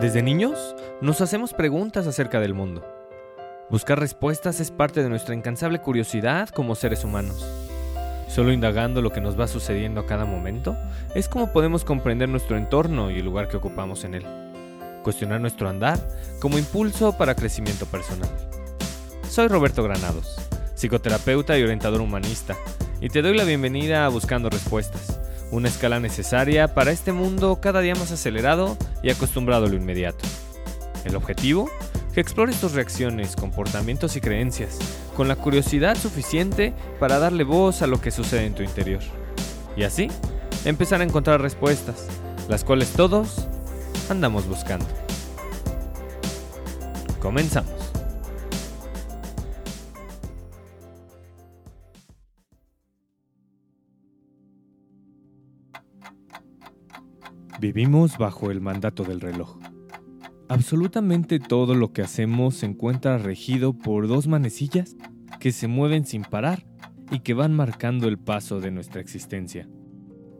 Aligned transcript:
Desde 0.00 0.22
niños 0.22 0.76
nos 1.00 1.20
hacemos 1.20 1.52
preguntas 1.52 2.06
acerca 2.06 2.38
del 2.38 2.54
mundo. 2.54 2.86
Buscar 3.68 3.98
respuestas 3.98 4.60
es 4.60 4.70
parte 4.70 5.02
de 5.02 5.08
nuestra 5.08 5.34
incansable 5.34 5.80
curiosidad 5.80 6.50
como 6.50 6.76
seres 6.76 7.02
humanos. 7.02 7.44
Solo 8.28 8.52
indagando 8.52 9.02
lo 9.02 9.10
que 9.10 9.20
nos 9.20 9.38
va 9.38 9.48
sucediendo 9.48 10.00
a 10.00 10.06
cada 10.06 10.24
momento 10.24 10.76
es 11.16 11.28
como 11.28 11.52
podemos 11.52 11.84
comprender 11.84 12.28
nuestro 12.28 12.56
entorno 12.56 13.10
y 13.10 13.18
el 13.18 13.24
lugar 13.24 13.48
que 13.48 13.56
ocupamos 13.56 14.04
en 14.04 14.14
él. 14.14 14.26
Cuestionar 15.02 15.40
nuestro 15.40 15.68
andar 15.68 15.98
como 16.38 16.58
impulso 16.58 17.18
para 17.18 17.34
crecimiento 17.34 17.84
personal. 17.86 18.30
Soy 19.28 19.48
Roberto 19.48 19.82
Granados, 19.82 20.36
psicoterapeuta 20.76 21.58
y 21.58 21.64
orientador 21.64 22.02
humanista, 22.02 22.54
y 23.00 23.08
te 23.08 23.20
doy 23.20 23.36
la 23.36 23.42
bienvenida 23.42 24.06
a 24.06 24.10
Buscando 24.10 24.48
Respuestas, 24.48 25.18
una 25.50 25.68
escala 25.68 26.00
necesaria 26.00 26.74
para 26.74 26.90
este 26.90 27.12
mundo 27.12 27.58
cada 27.60 27.80
día 27.80 27.94
más 27.94 28.12
acelerado 28.12 28.76
y 29.02 29.10
acostumbrado 29.10 29.66
a 29.66 29.68
lo 29.68 29.76
inmediato. 29.76 30.24
El 31.04 31.16
objetivo, 31.16 31.70
que 32.12 32.20
explores 32.20 32.60
tus 32.60 32.72
reacciones, 32.72 33.36
comportamientos 33.36 34.16
y 34.16 34.20
creencias, 34.20 34.78
con 35.16 35.28
la 35.28 35.36
curiosidad 35.36 35.96
suficiente 35.96 36.74
para 37.00 37.18
darle 37.18 37.44
voz 37.44 37.82
a 37.82 37.86
lo 37.86 38.00
que 38.00 38.10
sucede 38.10 38.46
en 38.46 38.54
tu 38.54 38.62
interior. 38.62 39.00
Y 39.76 39.84
así, 39.84 40.08
empezar 40.64 41.00
a 41.00 41.04
encontrar 41.04 41.40
respuestas, 41.40 42.06
las 42.48 42.64
cuales 42.64 42.90
todos 42.90 43.46
andamos 44.10 44.46
buscando. 44.46 44.86
Comenzamos. 47.20 47.87
Vivimos 57.60 58.18
bajo 58.18 58.52
el 58.52 58.60
mandato 58.60 59.02
del 59.02 59.20
reloj. 59.20 59.58
Absolutamente 60.48 61.40
todo 61.40 61.74
lo 61.74 61.92
que 61.92 62.02
hacemos 62.02 62.54
se 62.54 62.66
encuentra 62.66 63.18
regido 63.18 63.72
por 63.72 64.06
dos 64.06 64.28
manecillas 64.28 64.96
que 65.40 65.50
se 65.50 65.66
mueven 65.66 66.04
sin 66.04 66.22
parar 66.22 66.64
y 67.10 67.18
que 67.20 67.34
van 67.34 67.54
marcando 67.54 68.06
el 68.06 68.16
paso 68.16 68.60
de 68.60 68.70
nuestra 68.70 69.00
existencia. 69.00 69.68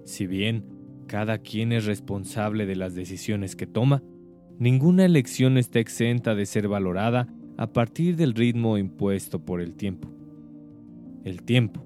Si 0.05 0.29
bien 0.29 0.65
cada 1.09 1.39
quien 1.39 1.73
es 1.73 1.87
responsable 1.87 2.67
de 2.67 2.77
las 2.77 2.95
decisiones 2.95 3.57
que 3.57 3.67
toma, 3.67 4.01
ninguna 4.61 5.05
elección 5.05 5.59
está 5.59 5.81
exenta 5.81 6.37
de 6.37 6.47
ser 6.47 6.69
valorada 6.69 7.27
a 7.57 7.73
partir 7.73 8.15
del 8.15 8.35
ritmo 8.35 8.79
impuesto 8.79 9.45
por 9.45 9.61
el 9.61 9.75
tiempo. 9.75 10.09
El 11.25 11.43
tiempo, 11.43 11.85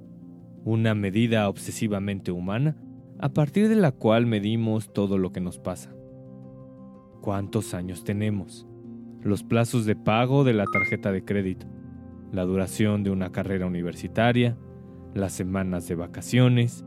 una 0.65 0.95
medida 0.95 1.49
obsesivamente 1.49 2.33
humana, 2.33 2.77
a 3.23 3.29
partir 3.29 3.69
de 3.69 3.77
la 3.77 3.93
cual 3.93 4.27
medimos 4.27 4.93
todo 4.93 5.17
lo 5.17 5.31
que 5.33 5.41
nos 5.41 5.61
pasa. 5.61 5.95
¿Cuántos 7.21 7.73
años 7.73 8.03
tenemos? 8.03 8.67
Los 9.21 9.45
plazos 9.45 9.87
de 9.87 9.95
pago 9.95 10.43
de 10.43 10.55
la 10.55 10.65
tarjeta 10.65 11.13
de 11.13 11.25
crédito, 11.25 11.69
la 12.33 12.43
duración 12.43 13.05
de 13.05 13.11
una 13.11 13.31
carrera 13.31 13.67
universitaria, 13.67 14.59
las 15.15 15.33
semanas 15.33 15.87
de 15.87 15.95
vacaciones, 15.95 16.85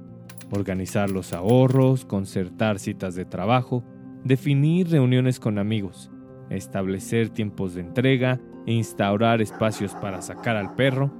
organizar 0.51 1.09
los 1.09 1.31
ahorros, 1.31 2.03
concertar 2.03 2.79
citas 2.79 3.15
de 3.15 3.23
trabajo, 3.23 3.85
definir 4.25 4.89
reuniones 4.89 5.39
con 5.39 5.57
amigos, 5.57 6.11
establecer 6.49 7.29
tiempos 7.29 7.75
de 7.75 7.81
entrega, 7.81 8.41
instaurar 8.65 9.41
espacios 9.41 9.95
para 9.95 10.21
sacar 10.21 10.57
al 10.57 10.75
perro, 10.75 11.13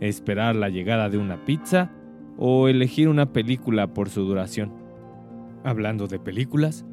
esperar 0.00 0.56
la 0.56 0.68
llegada 0.68 1.08
de 1.08 1.16
una 1.16 1.46
pizza 1.46 1.90
o 2.38 2.68
elegir 2.68 3.08
una 3.08 3.32
película 3.32 3.92
por 3.92 4.08
su 4.08 4.22
duración. 4.22 4.72
Hablando 5.64 6.06
de 6.06 6.20
películas, 6.20 6.86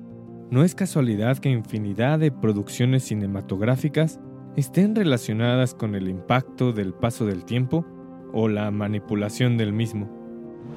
no 0.50 0.64
es 0.64 0.76
casualidad 0.76 1.38
que 1.38 1.50
infinidad 1.50 2.20
de 2.20 2.32
producciones 2.32 3.04
cinematográficas 3.04 4.20
estén 4.56 4.96
relacionadas 4.96 5.74
con 5.74 5.96
el 5.96 6.10
impacto 6.10 6.72
del 6.72 6.94
paso 6.94 7.26
del 7.26 7.46
tiempo 7.46 7.86
o 8.34 8.48
la 8.48 8.72
manipulación 8.72 9.58
del 9.58 9.72
mismo. 9.72 10.10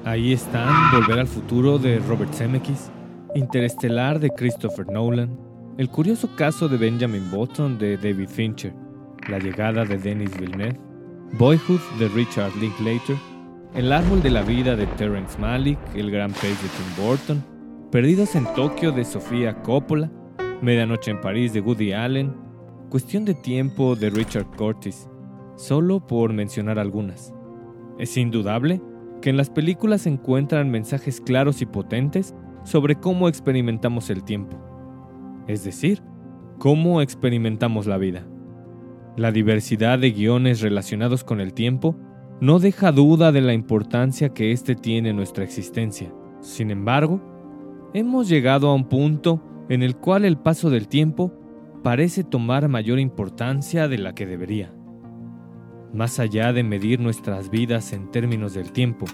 Ahí 0.05 0.33
están 0.33 0.91
Volver 0.93 1.19
al 1.19 1.27
futuro 1.27 1.77
de 1.77 1.99
Robert 1.99 2.33
Zemeckis, 2.33 2.91
Interestelar 3.35 4.19
de 4.19 4.29
Christopher 4.29 4.87
Nolan, 4.87 5.37
el 5.77 5.89
curioso 5.89 6.29
caso 6.35 6.67
de 6.67 6.77
Benjamin 6.77 7.29
Button 7.31 7.77
de 7.77 7.97
David 7.97 8.27
Fincher, 8.27 8.73
La 9.29 9.39
llegada 9.39 9.85
de 9.85 9.97
Denis 9.97 10.37
Villeneuve, 10.37 10.79
Boyhood 11.37 11.79
de 11.99 12.07
Richard 12.09 12.55
Linklater, 12.59 13.15
el 13.75 13.91
árbol 13.91 14.21
de 14.23 14.31
la 14.31 14.41
vida 14.41 14.75
de 14.75 14.87
Terrence 14.87 15.37
Malick, 15.39 15.77
El 15.93 16.09
gran 16.09 16.31
pez 16.31 16.61
de 16.61 16.69
Tim 16.69 17.05
Burton, 17.05 17.43
Perdidos 17.91 18.35
en 18.35 18.45
Tokio 18.55 18.91
de 18.91 19.05
Sofía 19.05 19.61
Coppola, 19.61 20.11
Medianoche 20.61 21.11
en 21.11 21.21
París 21.21 21.53
de 21.53 21.61
Woody 21.61 21.93
Allen, 21.93 22.35
Cuestión 22.89 23.25
de 23.25 23.35
tiempo 23.35 23.95
de 23.95 24.09
Richard 24.09 24.47
Curtis, 24.57 25.07
solo 25.55 26.05
por 26.05 26.33
mencionar 26.33 26.79
algunas. 26.79 27.33
Es 27.99 28.17
indudable 28.17 28.81
que 29.21 29.29
en 29.29 29.37
las 29.37 29.51
películas 29.51 30.01
se 30.01 30.09
encuentran 30.09 30.71
mensajes 30.71 31.21
claros 31.21 31.61
y 31.61 31.67
potentes 31.67 32.33
sobre 32.63 32.95
cómo 32.95 33.29
experimentamos 33.29 34.09
el 34.09 34.23
tiempo, 34.23 34.57
es 35.47 35.63
decir, 35.63 36.01
cómo 36.57 37.01
experimentamos 37.01 37.85
la 37.85 37.97
vida. 37.97 38.25
La 39.15 39.31
diversidad 39.31 39.99
de 39.99 40.11
guiones 40.11 40.61
relacionados 40.61 41.23
con 41.23 41.41
el 41.41 41.53
tiempo 41.53 41.95
no 42.41 42.59
deja 42.59 42.91
duda 42.91 43.31
de 43.31 43.41
la 43.41 43.53
importancia 43.53 44.29
que 44.29 44.51
éste 44.51 44.75
tiene 44.75 45.09
en 45.09 45.17
nuestra 45.17 45.43
existencia. 45.43 46.13
Sin 46.39 46.71
embargo, 46.71 47.21
hemos 47.93 48.29
llegado 48.29 48.69
a 48.69 48.75
un 48.75 48.87
punto 48.87 49.41
en 49.67 49.83
el 49.83 49.97
cual 49.97 50.23
el 50.23 50.37
paso 50.37 50.69
del 50.69 50.87
tiempo 50.87 51.33
parece 51.83 52.23
tomar 52.23 52.69
mayor 52.69 52.99
importancia 52.99 53.87
de 53.87 53.97
la 53.97 54.15
que 54.15 54.25
debería. 54.25 54.73
Más 55.93 56.19
allá 56.19 56.53
de 56.53 56.63
medir 56.63 56.99
nuestras 56.99 57.49
vidas 57.49 57.91
en 57.91 58.09
términos 58.09 58.53
del 58.53 58.71
tiempo, 58.71 59.05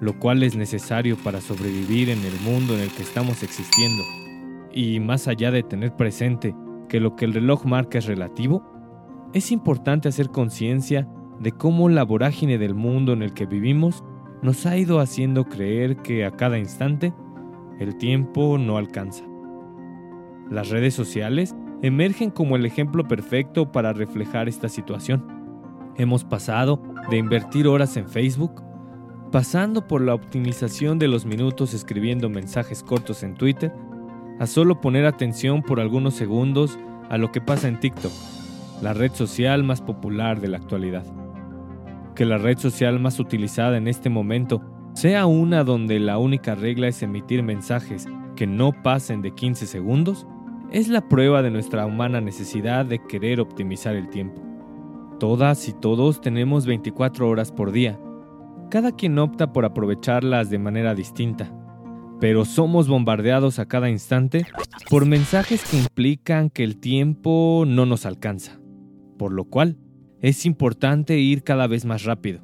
lo 0.00 0.18
cual 0.18 0.42
es 0.42 0.56
necesario 0.56 1.16
para 1.16 1.40
sobrevivir 1.40 2.10
en 2.10 2.24
el 2.24 2.40
mundo 2.40 2.74
en 2.74 2.80
el 2.80 2.90
que 2.90 3.02
estamos 3.02 3.42
existiendo, 3.42 4.02
y 4.72 4.98
más 4.98 5.28
allá 5.28 5.50
de 5.50 5.62
tener 5.62 5.94
presente 5.94 6.54
que 6.88 7.00
lo 7.00 7.16
que 7.16 7.24
el 7.26 7.34
reloj 7.34 7.64
marca 7.64 7.98
es 7.98 8.06
relativo, 8.06 8.64
es 9.32 9.52
importante 9.52 10.08
hacer 10.08 10.30
conciencia 10.30 11.08
de 11.40 11.52
cómo 11.52 11.88
la 11.88 12.04
vorágine 12.04 12.58
del 12.58 12.74
mundo 12.74 13.12
en 13.12 13.22
el 13.22 13.32
que 13.34 13.46
vivimos 13.46 14.04
nos 14.42 14.66
ha 14.66 14.76
ido 14.76 15.00
haciendo 15.00 15.44
creer 15.44 15.96
que 15.96 16.24
a 16.24 16.30
cada 16.30 16.58
instante 16.58 17.12
el 17.78 17.96
tiempo 17.96 18.58
no 18.58 18.76
alcanza. 18.76 19.24
Las 20.50 20.70
redes 20.70 20.94
sociales 20.94 21.54
emergen 21.82 22.30
como 22.30 22.56
el 22.56 22.64
ejemplo 22.64 23.06
perfecto 23.06 23.70
para 23.72 23.92
reflejar 23.92 24.48
esta 24.48 24.68
situación. 24.68 25.26
Hemos 25.96 26.24
pasado 26.24 26.82
de 27.10 27.16
invertir 27.16 27.66
horas 27.66 27.96
en 27.96 28.08
Facebook, 28.08 28.62
pasando 29.32 29.86
por 29.86 30.00
la 30.00 30.14
optimización 30.14 30.98
de 30.98 31.08
los 31.08 31.26
minutos 31.26 31.74
escribiendo 31.74 32.30
mensajes 32.30 32.82
cortos 32.82 33.22
en 33.22 33.34
Twitter, 33.34 33.72
a 34.38 34.46
solo 34.46 34.80
poner 34.80 35.06
atención 35.06 35.62
por 35.62 35.80
algunos 35.80 36.14
segundos 36.14 36.78
a 37.08 37.18
lo 37.18 37.32
que 37.32 37.40
pasa 37.40 37.68
en 37.68 37.80
TikTok, 37.80 38.12
la 38.82 38.92
red 38.92 39.12
social 39.12 39.64
más 39.64 39.80
popular 39.80 40.40
de 40.40 40.48
la 40.48 40.58
actualidad 40.58 41.25
que 42.16 42.24
la 42.24 42.38
red 42.38 42.58
social 42.58 42.98
más 42.98 43.20
utilizada 43.20 43.76
en 43.76 43.86
este 43.86 44.10
momento 44.10 44.62
sea 44.94 45.26
una 45.26 45.62
donde 45.62 46.00
la 46.00 46.18
única 46.18 46.56
regla 46.56 46.88
es 46.88 47.02
emitir 47.02 47.44
mensajes 47.44 48.08
que 48.34 48.46
no 48.46 48.72
pasen 48.82 49.22
de 49.22 49.32
15 49.32 49.66
segundos, 49.66 50.26
es 50.72 50.88
la 50.88 51.06
prueba 51.08 51.42
de 51.42 51.50
nuestra 51.50 51.86
humana 51.86 52.20
necesidad 52.20 52.86
de 52.86 52.98
querer 53.06 53.40
optimizar 53.40 53.94
el 53.94 54.08
tiempo. 54.08 54.42
Todas 55.20 55.68
y 55.68 55.72
todos 55.72 56.20
tenemos 56.20 56.66
24 56.66 57.28
horas 57.28 57.52
por 57.52 57.70
día. 57.70 58.00
Cada 58.70 58.92
quien 58.92 59.18
opta 59.18 59.52
por 59.52 59.64
aprovecharlas 59.64 60.50
de 60.50 60.58
manera 60.58 60.94
distinta, 60.94 61.52
pero 62.18 62.44
somos 62.44 62.88
bombardeados 62.88 63.58
a 63.58 63.66
cada 63.66 63.90
instante 63.90 64.46
por 64.90 65.06
mensajes 65.06 65.64
que 65.70 65.76
implican 65.76 66.50
que 66.50 66.64
el 66.64 66.78
tiempo 66.78 67.64
no 67.66 67.86
nos 67.86 68.06
alcanza, 68.06 68.58
por 69.18 69.32
lo 69.32 69.44
cual 69.44 69.78
es 70.20 70.46
importante 70.46 71.18
ir 71.18 71.42
cada 71.42 71.66
vez 71.66 71.84
más 71.84 72.04
rápido. 72.04 72.40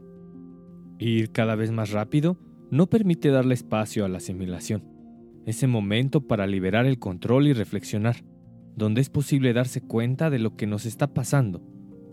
Ir 0.98 1.32
cada 1.32 1.54
vez 1.54 1.70
más 1.70 1.90
rápido 1.90 2.38
no 2.70 2.88
permite 2.88 3.28
darle 3.28 3.54
espacio 3.54 4.04
a 4.04 4.08
la 4.08 4.18
asimilación, 4.18 4.84
ese 5.46 5.66
momento 5.66 6.26
para 6.26 6.46
liberar 6.46 6.86
el 6.86 6.98
control 6.98 7.46
y 7.46 7.52
reflexionar, 7.52 8.24
donde 8.76 9.00
es 9.00 9.10
posible 9.10 9.52
darse 9.52 9.80
cuenta 9.80 10.30
de 10.30 10.38
lo 10.38 10.56
que 10.56 10.66
nos 10.66 10.86
está 10.86 11.12
pasando, 11.12 11.62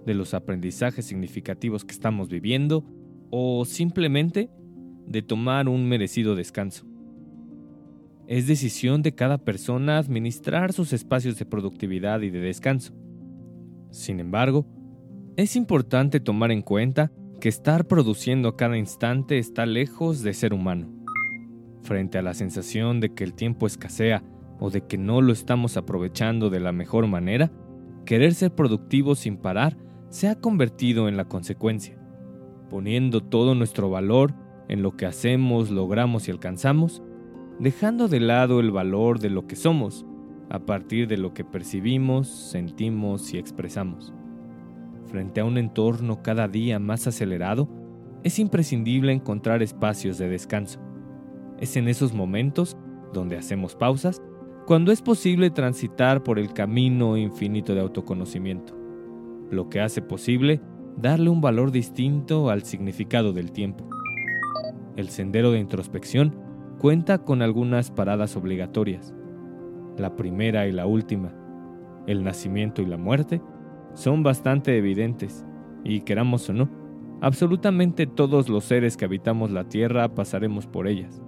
de 0.05 0.13
los 0.13 0.33
aprendizajes 0.33 1.05
significativos 1.05 1.85
que 1.85 1.93
estamos 1.93 2.29
viviendo 2.29 2.85
o 3.29 3.65
simplemente 3.65 4.49
de 5.05 5.21
tomar 5.21 5.67
un 5.69 5.87
merecido 5.87 6.35
descanso. 6.35 6.85
Es 8.27 8.47
decisión 8.47 9.01
de 9.01 9.15
cada 9.15 9.39
persona 9.39 9.97
administrar 9.97 10.71
sus 10.71 10.93
espacios 10.93 11.37
de 11.39 11.45
productividad 11.45 12.21
y 12.21 12.29
de 12.29 12.39
descanso. 12.39 12.93
Sin 13.91 14.19
embargo, 14.19 14.67
es 15.39 15.55
importante 15.55 16.19
tomar 16.19 16.51
en 16.51 16.61
cuenta 16.61 17.13
que 17.39 17.47
estar 17.47 17.87
produciendo 17.87 18.57
cada 18.57 18.77
instante 18.77 19.37
está 19.37 19.65
lejos 19.65 20.21
de 20.21 20.33
ser 20.33 20.53
humano. 20.53 20.89
Frente 21.81 22.17
a 22.17 22.21
la 22.21 22.33
sensación 22.33 22.99
de 22.99 23.13
que 23.13 23.23
el 23.23 23.33
tiempo 23.33 23.65
escasea 23.65 24.21
o 24.59 24.69
de 24.69 24.81
que 24.81 24.97
no 24.97 25.21
lo 25.21 25.31
estamos 25.31 25.77
aprovechando 25.77 26.49
de 26.49 26.59
la 26.59 26.73
mejor 26.73 27.07
manera, 27.07 27.53
querer 28.05 28.33
ser 28.33 28.53
productivo 28.53 29.15
sin 29.15 29.37
parar 29.37 29.77
se 30.09 30.27
ha 30.27 30.35
convertido 30.35 31.07
en 31.07 31.15
la 31.15 31.23
consecuencia, 31.23 31.97
poniendo 32.69 33.21
todo 33.21 33.55
nuestro 33.55 33.89
valor 33.89 34.33
en 34.67 34.81
lo 34.81 34.97
que 34.97 35.05
hacemos, 35.05 35.69
logramos 35.69 36.27
y 36.27 36.31
alcanzamos, 36.31 37.01
dejando 37.59 38.09
de 38.09 38.19
lado 38.19 38.59
el 38.59 38.71
valor 38.71 39.19
de 39.19 39.29
lo 39.29 39.47
que 39.47 39.55
somos, 39.55 40.05
a 40.49 40.59
partir 40.59 41.07
de 41.07 41.15
lo 41.15 41.33
que 41.33 41.45
percibimos, 41.45 42.27
sentimos 42.27 43.33
y 43.33 43.37
expresamos. 43.37 44.13
Frente 45.09 45.41
a 45.41 45.45
un 45.45 45.57
entorno 45.57 46.21
cada 46.21 46.47
día 46.47 46.77
más 46.77 47.07
acelerado, 47.07 47.67
es 48.23 48.37
imprescindible 48.37 49.11
encontrar 49.11 49.63
espacios 49.63 50.19
de 50.19 50.29
descanso. 50.29 50.79
Es 51.59 51.75
en 51.77 51.87
esos 51.87 52.13
momentos 52.13 52.77
donde 53.11 53.35
hacemos 53.35 53.75
pausas 53.75 54.21
cuando 54.67 54.91
es 54.91 55.01
posible 55.01 55.49
transitar 55.49 56.21
por 56.21 56.37
el 56.37 56.53
camino 56.53 57.17
infinito 57.17 57.73
de 57.73 57.81
autoconocimiento, 57.81 58.77
lo 59.49 59.67
que 59.67 59.81
hace 59.81 60.03
posible 60.03 60.61
darle 60.95 61.31
un 61.31 61.41
valor 61.41 61.71
distinto 61.71 62.51
al 62.51 62.61
significado 62.61 63.33
del 63.33 63.51
tiempo. 63.51 63.89
El 64.95 65.09
sendero 65.09 65.51
de 65.51 65.59
introspección 65.59 66.35
cuenta 66.77 67.17
con 67.17 67.41
algunas 67.41 67.89
paradas 67.89 68.35
obligatorias. 68.35 69.15
La 69.97 70.15
primera 70.15 70.67
y 70.67 70.71
la 70.71 70.85
última, 70.85 71.33
el 72.05 72.23
nacimiento 72.23 72.83
y 72.83 72.85
la 72.85 72.97
muerte, 72.97 73.41
son 73.99 74.23
bastante 74.23 74.77
evidentes, 74.77 75.45
y 75.83 76.01
queramos 76.01 76.47
o 76.49 76.53
no, 76.53 76.69
absolutamente 77.19 78.07
todos 78.07 78.47
los 78.47 78.63
seres 78.63 78.95
que 78.95 79.03
habitamos 79.03 79.51
la 79.51 79.67
Tierra 79.67 80.15
pasaremos 80.15 80.67
por 80.67 80.87
ellas. 80.87 81.21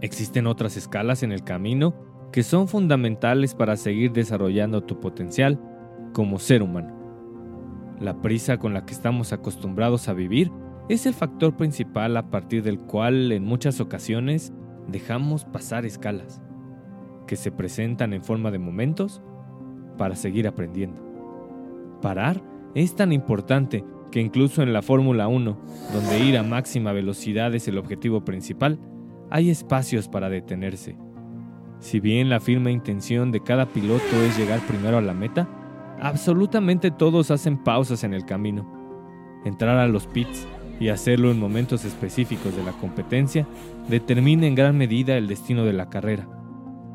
Existen 0.00 0.48
otras 0.48 0.76
escalas 0.76 1.22
en 1.22 1.30
el 1.30 1.44
camino 1.44 1.94
que 2.32 2.42
son 2.42 2.66
fundamentales 2.66 3.54
para 3.54 3.76
seguir 3.76 4.10
desarrollando 4.10 4.82
tu 4.82 4.98
potencial 4.98 5.60
como 6.12 6.40
ser 6.40 6.64
humano. 6.64 6.92
La 8.00 8.20
prisa 8.20 8.58
con 8.58 8.74
la 8.74 8.84
que 8.84 8.92
estamos 8.92 9.32
acostumbrados 9.32 10.08
a 10.08 10.14
vivir 10.14 10.50
es 10.88 11.06
el 11.06 11.14
factor 11.14 11.56
principal 11.56 12.16
a 12.16 12.28
partir 12.28 12.64
del 12.64 12.80
cual 12.80 13.30
en 13.30 13.44
muchas 13.44 13.80
ocasiones 13.80 14.52
dejamos 14.88 15.44
pasar 15.44 15.86
escalas, 15.86 16.42
que 17.28 17.36
se 17.36 17.52
presentan 17.52 18.12
en 18.14 18.24
forma 18.24 18.50
de 18.50 18.58
momentos 18.58 19.22
para 19.96 20.16
seguir 20.16 20.48
aprendiendo. 20.48 21.03
Parar 22.04 22.40
es 22.76 22.94
tan 22.94 23.12
importante 23.12 23.84
que 24.12 24.20
incluso 24.20 24.62
en 24.62 24.72
la 24.72 24.82
Fórmula 24.82 25.26
1, 25.26 25.58
donde 25.92 26.24
ir 26.24 26.38
a 26.38 26.44
máxima 26.44 26.92
velocidad 26.92 27.52
es 27.54 27.66
el 27.66 27.78
objetivo 27.78 28.24
principal, 28.24 28.78
hay 29.30 29.50
espacios 29.50 30.06
para 30.06 30.28
detenerse 30.28 30.96
si 31.84 32.00
bien 32.00 32.30
la 32.30 32.40
firme 32.40 32.72
intención 32.72 33.30
de 33.30 33.40
cada 33.40 33.66
piloto 33.66 34.22
es 34.26 34.38
llegar 34.38 34.60
primero 34.60 34.96
a 34.96 35.02
la 35.02 35.12
meta, 35.12 35.46
absolutamente 36.00 36.90
todos 36.90 37.30
hacen 37.30 37.62
pausas 37.62 38.04
en 38.04 38.14
el 38.14 38.24
camino. 38.24 38.66
Entrar 39.44 39.76
a 39.76 39.86
los 39.86 40.06
pits 40.06 40.48
y 40.80 40.88
hacerlo 40.88 41.30
en 41.30 41.38
momentos 41.38 41.84
específicos 41.84 42.56
de 42.56 42.64
la 42.64 42.72
competencia 42.72 43.46
determina 43.90 44.46
en 44.46 44.54
gran 44.54 44.78
medida 44.78 45.18
el 45.18 45.28
destino 45.28 45.66
de 45.66 45.74
la 45.74 45.90
carrera. 45.90 46.26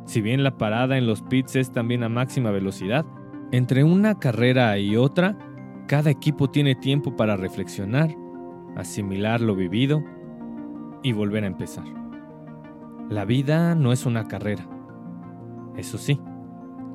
Si 0.07 0.21
bien 0.21 0.43
la 0.43 0.57
parada 0.57 0.97
en 0.97 1.05
los 1.05 1.21
pits 1.21 1.55
es 1.55 1.71
también 1.71 2.03
a 2.03 2.09
máxima 2.09 2.49
velocidad, 2.49 3.05
entre 3.51 3.83
una 3.83 4.19
carrera 4.19 4.77
y 4.77 4.95
otra, 4.95 5.37
cada 5.87 6.11
equipo 6.11 6.49
tiene 6.49 6.75
tiempo 6.75 7.15
para 7.15 7.35
reflexionar, 7.35 8.15
asimilar 8.75 9.41
lo 9.41 9.55
vivido 9.55 10.03
y 11.03 11.13
volver 11.13 11.43
a 11.43 11.47
empezar. 11.47 11.85
La 13.09 13.25
vida 13.25 13.73
no 13.73 13.91
es 13.91 14.05
una 14.05 14.27
carrera, 14.27 14.67
eso 15.77 15.97
sí, 15.97 16.19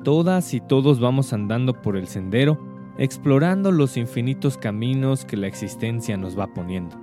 todas 0.03 0.53
y 0.53 0.61
todos 0.61 0.99
vamos 0.99 1.33
andando 1.33 1.81
por 1.81 1.97
el 1.97 2.07
sendero, 2.07 2.57
explorando 2.97 3.71
los 3.71 3.97
infinitos 3.97 4.57
caminos 4.57 5.25
que 5.25 5.35
la 5.35 5.47
existencia 5.47 6.15
nos 6.15 6.39
va 6.39 6.53
poniendo. 6.53 6.95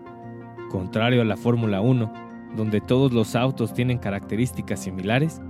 Contrario 0.71 1.21
a 1.21 1.27
la 1.27 1.37
Fórmula 1.37 1.83
1, 1.83 2.11
donde 2.57 2.81
todos 2.81 3.13
los 3.13 3.37
autos 3.37 3.75
tienen 3.75 3.99
características 3.99 4.81
similares, 4.81 5.43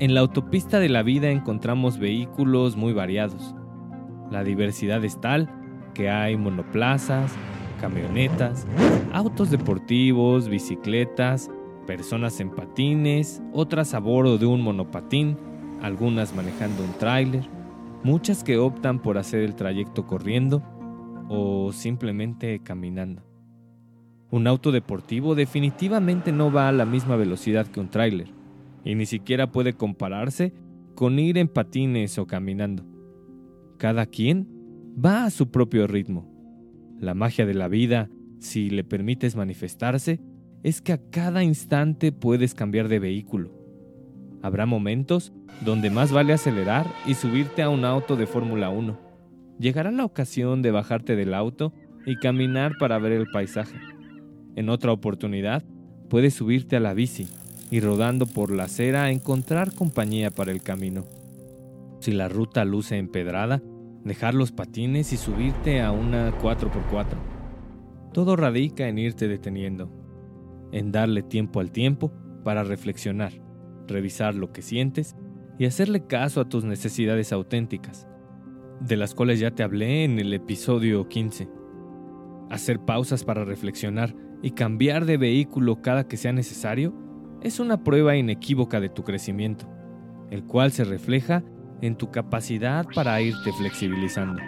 en 0.00 0.14
la 0.14 0.20
autopista 0.20 0.80
de 0.80 0.88
la 0.88 1.02
vida 1.02 1.30
encontramos 1.30 1.98
vehículos 1.98 2.76
muy 2.76 2.92
variados. 2.92 3.54
La 4.30 4.42
diversidad 4.42 5.04
es 5.04 5.20
tal 5.20 5.48
que 5.94 6.10
hay 6.10 6.36
monoplazas, 6.36 7.32
camionetas, 7.80 8.66
autos 9.12 9.50
deportivos, 9.50 10.48
bicicletas, 10.48 11.50
personas 11.86 12.40
en 12.40 12.50
patines, 12.50 13.40
otras 13.52 13.94
a 13.94 14.00
bordo 14.00 14.38
de 14.38 14.46
un 14.46 14.62
monopatín, 14.62 15.36
algunas 15.82 16.34
manejando 16.34 16.82
un 16.82 16.92
tráiler, 16.94 17.44
muchas 18.02 18.42
que 18.42 18.58
optan 18.58 19.00
por 19.00 19.18
hacer 19.18 19.42
el 19.42 19.54
trayecto 19.54 20.06
corriendo 20.06 20.62
o 21.28 21.70
simplemente 21.72 22.60
caminando. 22.60 23.22
Un 24.30 24.48
auto 24.48 24.72
deportivo 24.72 25.36
definitivamente 25.36 26.32
no 26.32 26.50
va 26.50 26.68
a 26.68 26.72
la 26.72 26.84
misma 26.84 27.14
velocidad 27.14 27.68
que 27.68 27.78
un 27.78 27.88
tráiler 27.88 28.43
y 28.84 28.94
ni 28.94 29.06
siquiera 29.06 29.50
puede 29.50 29.72
compararse 29.72 30.52
con 30.94 31.18
ir 31.18 31.38
en 31.38 31.48
patines 31.48 32.18
o 32.18 32.26
caminando. 32.26 32.84
Cada 33.78 34.06
quien 34.06 34.48
va 35.02 35.24
a 35.24 35.30
su 35.30 35.50
propio 35.50 35.86
ritmo. 35.86 36.30
La 37.00 37.14
magia 37.14 37.46
de 37.46 37.54
la 37.54 37.68
vida, 37.68 38.08
si 38.38 38.70
le 38.70 38.84
permites 38.84 39.36
manifestarse, 39.36 40.20
es 40.62 40.80
que 40.80 40.92
a 40.92 41.10
cada 41.10 41.42
instante 41.42 42.12
puedes 42.12 42.54
cambiar 42.54 42.88
de 42.88 42.98
vehículo 42.98 43.64
Habrá 44.44 44.66
momentos 44.66 45.32
donde 45.64 45.88
más 45.88 46.12
vale 46.12 46.34
acelerar 46.34 46.84
y 47.06 47.14
subirte 47.14 47.62
a 47.62 47.70
un 47.70 47.86
auto 47.86 48.14
de 48.14 48.26
Fórmula 48.26 48.68
1. 48.68 48.94
Llegará 49.58 49.90
la 49.90 50.04
ocasión 50.04 50.60
de 50.60 50.70
bajarte 50.70 51.16
del 51.16 51.32
auto 51.32 51.72
y 52.04 52.16
caminar 52.16 52.72
para 52.78 52.98
ver 52.98 53.12
el 53.12 53.26
paisaje. 53.32 53.78
En 54.54 54.68
otra 54.68 54.92
oportunidad, 54.92 55.64
puedes 56.10 56.34
subirte 56.34 56.76
a 56.76 56.80
la 56.80 56.92
bici 56.92 57.26
y 57.70 57.80
rodando 57.80 58.26
por 58.26 58.50
la 58.50 58.64
acera 58.64 59.10
encontrar 59.10 59.74
compañía 59.74 60.30
para 60.30 60.52
el 60.52 60.62
camino. 60.62 61.04
Si 62.00 62.12
la 62.12 62.28
ruta 62.28 62.64
luce 62.64 62.98
empedrada, 62.98 63.62
dejar 64.04 64.34
los 64.34 64.52
patines 64.52 65.12
y 65.12 65.16
subirte 65.16 65.80
a 65.82 65.90
una 65.90 66.32
4x4. 66.38 68.12
Todo 68.12 68.36
radica 68.36 68.88
en 68.88 68.98
irte 68.98 69.28
deteniendo, 69.28 69.90
en 70.72 70.92
darle 70.92 71.22
tiempo 71.22 71.60
al 71.60 71.72
tiempo 71.72 72.12
para 72.44 72.62
reflexionar 72.62 73.44
revisar 73.88 74.34
lo 74.34 74.52
que 74.52 74.62
sientes 74.62 75.16
y 75.58 75.66
hacerle 75.66 76.06
caso 76.06 76.40
a 76.40 76.48
tus 76.48 76.64
necesidades 76.64 77.32
auténticas, 77.32 78.08
de 78.80 78.96
las 78.96 79.14
cuales 79.14 79.40
ya 79.40 79.52
te 79.52 79.62
hablé 79.62 80.04
en 80.04 80.18
el 80.18 80.32
episodio 80.32 81.08
15. 81.08 81.48
Hacer 82.50 82.80
pausas 82.80 83.24
para 83.24 83.44
reflexionar 83.44 84.14
y 84.42 84.52
cambiar 84.52 85.06
de 85.06 85.16
vehículo 85.16 85.80
cada 85.80 86.06
que 86.06 86.16
sea 86.16 86.32
necesario 86.32 86.94
es 87.44 87.60
una 87.60 87.84
prueba 87.84 88.16
inequívoca 88.16 88.80
de 88.80 88.88
tu 88.88 89.04
crecimiento, 89.04 89.66
el 90.30 90.42
cual 90.44 90.72
se 90.72 90.82
refleja 90.82 91.44
en 91.80 91.94
tu 91.94 92.10
capacidad 92.10 92.84
para 92.92 93.20
irte 93.20 93.52
flexibilizando. 93.52 94.42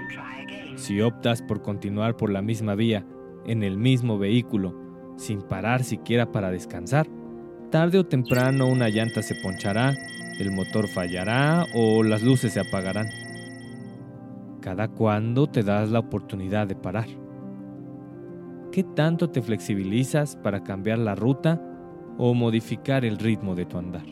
Si 0.74 1.00
optas 1.00 1.42
por 1.42 1.62
continuar 1.62 2.16
por 2.16 2.30
la 2.30 2.42
misma 2.42 2.74
vía, 2.74 3.06
en 3.46 3.62
el 3.62 3.78
mismo 3.78 4.18
vehículo, 4.18 4.74
sin 5.16 5.42
parar 5.42 5.84
siquiera 5.84 6.32
para 6.32 6.50
descansar, 6.50 7.06
Tarde 7.70 7.98
o 7.98 8.06
temprano 8.06 8.68
una 8.68 8.88
llanta 8.88 9.22
se 9.22 9.34
ponchará, 9.34 9.92
el 10.38 10.52
motor 10.52 10.86
fallará 10.86 11.66
o 11.74 12.04
las 12.04 12.22
luces 12.22 12.52
se 12.52 12.60
apagarán. 12.60 13.08
Cada 14.60 14.86
cuando 14.88 15.48
te 15.48 15.64
das 15.64 15.90
la 15.90 15.98
oportunidad 15.98 16.68
de 16.68 16.76
parar. 16.76 17.08
¿Qué 18.70 18.84
tanto 18.84 19.30
te 19.30 19.42
flexibilizas 19.42 20.36
para 20.36 20.62
cambiar 20.62 20.98
la 20.98 21.16
ruta 21.16 21.60
o 22.18 22.34
modificar 22.34 23.04
el 23.04 23.18
ritmo 23.18 23.54
de 23.54 23.66
tu 23.66 23.78
andar? 23.78 24.06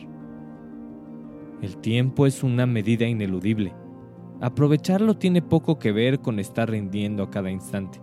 El 1.61 1.77
tiempo 1.77 2.25
es 2.25 2.43
una 2.43 2.65
medida 2.65 3.07
ineludible. 3.07 3.73
Aprovecharlo 4.41 5.15
tiene 5.15 5.41
poco 5.41 5.79
que 5.79 5.91
ver 5.91 6.19
con 6.19 6.39
estar 6.39 6.69
rindiendo 6.69 7.23
a 7.23 7.31
cada 7.31 7.49
instante 7.49 8.01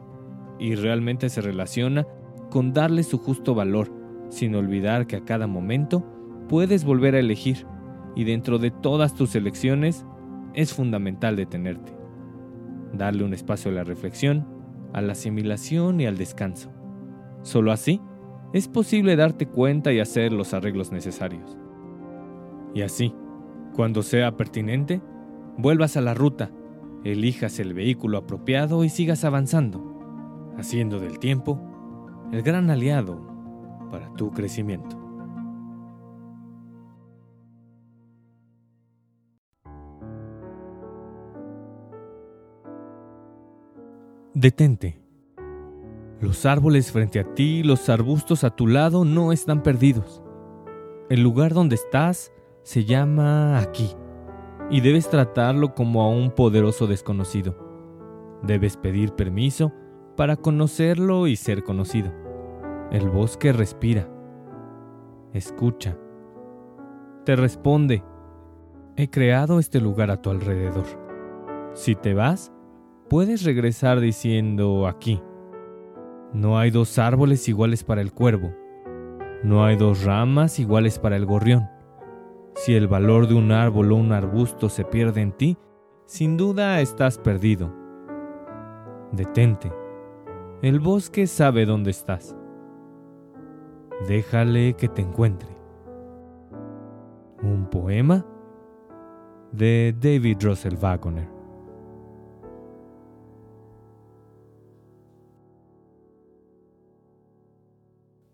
y 0.58 0.74
realmente 0.74 1.28
se 1.28 1.40
relaciona 1.40 2.06
con 2.50 2.72
darle 2.72 3.02
su 3.02 3.18
justo 3.18 3.54
valor 3.54 3.90
sin 4.30 4.54
olvidar 4.54 5.06
que 5.06 5.16
a 5.16 5.24
cada 5.24 5.46
momento 5.46 6.04
puedes 6.48 6.84
volver 6.84 7.14
a 7.14 7.20
elegir 7.20 7.66
y 8.16 8.24
dentro 8.24 8.58
de 8.58 8.70
todas 8.70 9.14
tus 9.14 9.34
elecciones 9.34 10.06
es 10.54 10.72
fundamental 10.72 11.36
detenerte, 11.36 11.92
darle 12.92 13.24
un 13.24 13.34
espacio 13.34 13.70
a 13.70 13.74
la 13.74 13.84
reflexión, 13.84 14.46
a 14.92 15.00
la 15.00 15.12
asimilación 15.12 16.00
y 16.00 16.06
al 16.06 16.16
descanso. 16.16 16.70
Solo 17.42 17.72
así 17.72 18.00
es 18.52 18.68
posible 18.68 19.16
darte 19.16 19.46
cuenta 19.46 19.92
y 19.92 20.00
hacer 20.00 20.32
los 20.32 20.52
arreglos 20.54 20.92
necesarios. 20.92 21.56
Y 22.74 22.82
así, 22.82 23.14
cuando 23.74 24.02
sea 24.02 24.36
pertinente, 24.36 25.00
vuelvas 25.56 25.96
a 25.96 26.00
la 26.00 26.14
ruta, 26.14 26.50
elijas 27.04 27.58
el 27.58 27.74
vehículo 27.74 28.18
apropiado 28.18 28.84
y 28.84 28.88
sigas 28.88 29.24
avanzando, 29.24 30.52
haciendo 30.58 31.00
del 31.00 31.18
tiempo 31.18 31.60
el 32.32 32.42
gran 32.42 32.70
aliado 32.70 33.20
para 33.90 34.12
tu 34.14 34.30
crecimiento. 34.30 34.98
Detente 44.34 45.01
los 46.22 46.46
árboles 46.46 46.92
frente 46.92 47.18
a 47.18 47.34
ti, 47.34 47.64
los 47.64 47.88
arbustos 47.88 48.44
a 48.44 48.50
tu 48.50 48.68
lado 48.68 49.04
no 49.04 49.32
están 49.32 49.60
perdidos. 49.64 50.22
El 51.10 51.20
lugar 51.20 51.52
donde 51.52 51.74
estás 51.74 52.32
se 52.62 52.84
llama 52.84 53.58
aquí 53.58 53.90
y 54.70 54.82
debes 54.82 55.10
tratarlo 55.10 55.74
como 55.74 56.00
a 56.00 56.08
un 56.08 56.30
poderoso 56.30 56.86
desconocido. 56.86 57.56
Debes 58.40 58.76
pedir 58.76 59.14
permiso 59.14 59.72
para 60.16 60.36
conocerlo 60.36 61.26
y 61.26 61.34
ser 61.34 61.64
conocido. 61.64 62.12
El 62.92 63.10
bosque 63.10 63.52
respira, 63.52 64.08
escucha, 65.32 65.98
te 67.24 67.34
responde. 67.34 68.04
He 68.94 69.10
creado 69.10 69.58
este 69.58 69.80
lugar 69.80 70.12
a 70.12 70.22
tu 70.22 70.30
alrededor. 70.30 70.86
Si 71.74 71.96
te 71.96 72.14
vas, 72.14 72.52
puedes 73.08 73.42
regresar 73.42 73.98
diciendo 73.98 74.86
aquí. 74.86 75.20
No 76.32 76.58
hay 76.58 76.70
dos 76.70 76.98
árboles 76.98 77.46
iguales 77.48 77.84
para 77.84 78.00
el 78.00 78.12
cuervo. 78.12 78.54
No 79.42 79.64
hay 79.64 79.76
dos 79.76 80.04
ramas 80.04 80.58
iguales 80.58 80.98
para 80.98 81.16
el 81.16 81.26
gorrión. 81.26 81.68
Si 82.54 82.74
el 82.74 82.88
valor 82.88 83.28
de 83.28 83.34
un 83.34 83.52
árbol 83.52 83.92
o 83.92 83.96
un 83.96 84.12
arbusto 84.12 84.68
se 84.68 84.84
pierde 84.84 85.20
en 85.20 85.32
ti, 85.32 85.58
sin 86.06 86.36
duda 86.36 86.80
estás 86.80 87.18
perdido. 87.18 87.74
Detente. 89.12 89.72
El 90.62 90.80
bosque 90.80 91.26
sabe 91.26 91.66
dónde 91.66 91.90
estás. 91.90 92.36
Déjale 94.08 94.74
que 94.74 94.88
te 94.88 95.02
encuentre. 95.02 95.50
Un 97.42 97.68
poema 97.68 98.24
de 99.50 99.94
David 99.98 100.38
Russell 100.40 100.76
Wagner. 100.76 101.41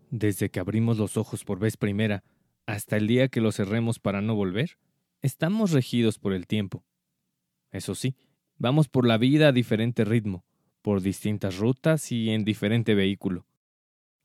Desde 0.09 0.49
que 0.49 0.59
abrimos 0.59 0.97
los 0.97 1.17
ojos 1.17 1.43
por 1.43 1.59
vez 1.59 1.77
primera 1.77 2.23
hasta 2.65 2.97
el 2.97 3.07
día 3.07 3.27
que 3.27 3.41
los 3.41 3.55
cerremos 3.55 3.99
para 3.99 4.21
no 4.21 4.35
volver, 4.35 4.77
estamos 5.21 5.71
regidos 5.71 6.17
por 6.17 6.33
el 6.33 6.47
tiempo. 6.47 6.83
Eso 7.71 7.93
sí, 7.93 8.15
vamos 8.57 8.87
por 8.89 9.05
la 9.05 9.17
vida 9.17 9.49
a 9.49 9.51
diferente 9.51 10.05
ritmo, 10.05 10.45
por 10.81 11.01
distintas 11.01 11.57
rutas 11.57 12.11
y 12.11 12.31
en 12.31 12.43
diferente 12.43 12.95
vehículo. 12.95 13.45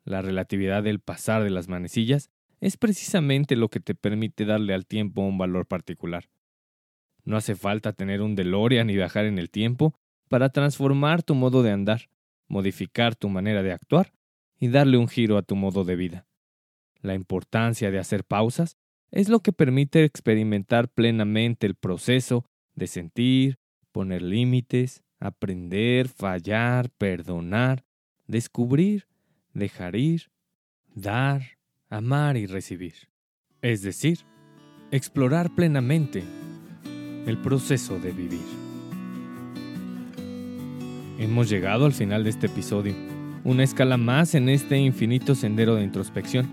La 0.05 0.23
relatividad 0.23 0.83
del 0.83 1.01
pasar 1.01 1.43
de 1.43 1.51
las 1.51 1.69
manecillas 1.69 2.31
es 2.61 2.79
precisamente 2.79 3.57
lo 3.57 3.69
que 3.69 3.81
te 3.81 3.95
permite 3.95 4.47
darle 4.47 4.73
al 4.73 4.87
tiempo 4.87 5.21
un 5.21 5.37
valor 5.37 5.67
particular. 5.67 6.31
No 7.25 7.37
hace 7.37 7.57
falta 7.57 7.93
tener 7.93 8.23
un 8.23 8.37
DeLorean 8.37 8.89
y 8.89 8.95
viajar 8.95 9.27
en 9.27 9.39
el 9.39 9.51
tiempo 9.51 9.95
para 10.29 10.49
transformar 10.49 11.23
tu 11.23 11.35
modo 11.35 11.63
de 11.63 11.73
andar, 11.73 12.09
modificar 12.49 13.15
tu 13.17 13.29
manera 13.29 13.63
de 13.63 13.73
actuar 13.73 14.13
y 14.65 14.69
darle 14.69 14.97
un 14.97 15.09
giro 15.09 15.37
a 15.37 15.43
tu 15.43 15.57
modo 15.57 15.85
de 15.85 15.95
vida. 15.95 16.27
La 17.03 17.15
importancia 17.15 17.91
de 17.91 17.99
hacer 17.99 18.25
pausas 18.25 18.79
es 19.11 19.29
lo 19.29 19.41
que 19.41 19.53
permite 19.53 20.05
experimentar 20.05 20.89
plenamente 20.89 21.67
el 21.67 21.75
proceso 21.75 22.47
de 22.75 22.87
sentir, 22.87 23.59
poner 23.93 24.23
límites, 24.23 25.03
aprender, 25.21 26.09
fallar, 26.09 26.89
perdonar, 26.97 27.85
descubrir, 28.27 29.07
dejar 29.53 29.97
ir, 29.97 30.31
dar, 30.95 31.43
amar 31.91 32.39
y 32.39 32.47
recibir. 32.47 32.95
Es 33.61 33.83
decir, 33.83 34.21
explorar 34.91 35.55
plenamente 35.55 36.25
el 37.27 37.37
proceso 37.43 37.99
de 37.99 38.13
vivir. 38.13 38.47
Hemos 41.19 41.51
llegado 41.51 41.85
al 41.85 41.93
final 41.93 42.25
de 42.25 42.31
este 42.31 42.47
episodio 42.47 43.14
una 43.45 43.63
escala 43.63 43.99
más 43.99 44.35
en 44.35 44.49
este 44.49 44.79
infinito 44.79 45.35
sendero 45.35 45.75
de 45.75 45.85
introspección. 45.85 46.49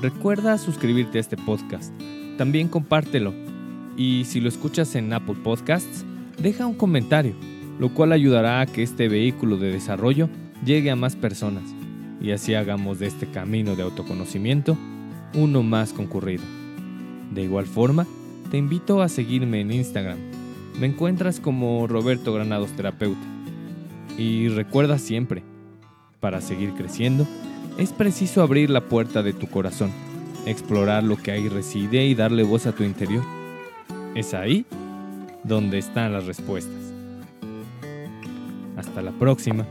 Recuerda 0.00 0.56
suscribirte 0.56 1.18
a 1.18 1.20
este 1.20 1.36
podcast. 1.36 1.92
También 2.38 2.68
compártelo. 2.68 3.34
Y 3.96 4.24
si 4.24 4.40
lo 4.40 4.48
escuchas 4.48 4.94
en 4.94 5.12
Apple 5.12 5.36
Podcasts, 5.42 6.04
deja 6.40 6.66
un 6.66 6.74
comentario, 6.74 7.34
lo 7.80 7.92
cual 7.92 8.12
ayudará 8.12 8.60
a 8.60 8.66
que 8.66 8.84
este 8.84 9.08
vehículo 9.08 9.56
de 9.56 9.72
desarrollo 9.72 10.28
llegue 10.64 10.92
a 10.92 10.96
más 10.96 11.16
personas 11.16 11.64
y 12.20 12.32
así 12.32 12.54
hagamos 12.54 12.98
de 12.98 13.06
este 13.06 13.26
camino 13.26 13.76
de 13.76 13.82
autoconocimiento 13.82 14.76
uno 15.34 15.62
más 15.62 15.92
concurrido. 15.92 16.44
De 17.32 17.42
igual 17.42 17.66
forma, 17.66 18.06
te 18.50 18.56
invito 18.56 19.02
a 19.02 19.08
seguirme 19.08 19.60
en 19.60 19.72
Instagram. 19.72 20.18
Me 20.80 20.86
encuentras 20.86 21.40
como 21.40 21.86
Roberto 21.86 22.32
Granados 22.32 22.70
Terapeuta. 22.72 23.20
Y 24.16 24.48
recuerda 24.48 24.98
siempre, 24.98 25.42
para 26.20 26.40
seguir 26.40 26.74
creciendo, 26.74 27.26
es 27.78 27.92
preciso 27.92 28.42
abrir 28.42 28.70
la 28.70 28.80
puerta 28.80 29.22
de 29.22 29.32
tu 29.32 29.46
corazón, 29.48 29.92
explorar 30.46 31.04
lo 31.04 31.16
que 31.16 31.30
ahí 31.30 31.48
reside 31.48 32.06
y 32.06 32.14
darle 32.14 32.42
voz 32.42 32.66
a 32.66 32.72
tu 32.72 32.82
interior. 32.82 33.22
Es 34.14 34.34
ahí 34.34 34.66
donde 35.44 35.78
están 35.78 36.12
las 36.12 36.26
respuestas. 36.26 36.92
Hasta 38.76 39.02
la 39.02 39.12
próxima. 39.12 39.66